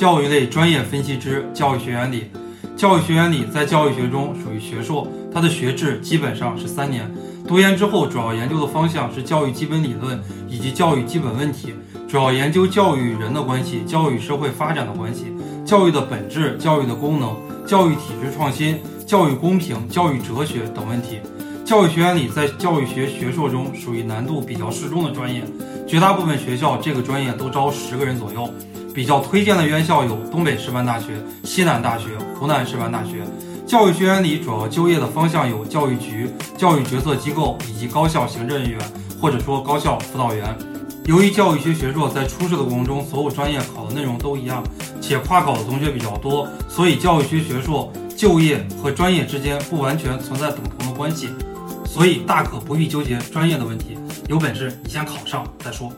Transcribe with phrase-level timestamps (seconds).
[0.00, 2.30] 教育类专业分析之教育学原理。
[2.74, 7.06] 教育学原理在教育学中属于学硕，它的学制基本上是三年。
[7.46, 10.18] 读研之后，主要研究的方向是教育基本理论
[10.48, 11.74] 以及教育基本问题，
[12.08, 15.26] 主要研究教育与人的关系、教育与社会发展的关系、
[15.66, 17.36] 教育的本质、教育的功能、
[17.66, 21.18] 教育体制创新、教育公平、教育哲学等问题。
[21.62, 25.44] 教育学原理在教育学学硕中属于难度比较适中的专业，
[25.86, 28.48] 绝大部分学校这个专业都招十个人左右。
[28.94, 32.08] 比较推荐的院校有东北师范大学、西南大学、
[32.38, 33.22] 湖南师范大学。
[33.66, 38.80] 教育学原理主要就业的方向有教育局、教育决策机构以及高校行政人员，
[39.20, 40.56] 或者说高校辅导员。
[41.06, 44.62] 由于教育学学硕在初试的过程中，所有专业考的内容都一样，
[45.00, 51.28] 且跨考的同学比较多，所以教育学学硕就业和专业之间不完全存在等同的关系，
[51.86, 53.96] 所以大可不必纠结专业的问题。
[54.28, 55.90] 有本事你先考上再说。